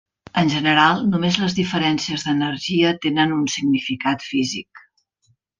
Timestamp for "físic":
4.33-4.87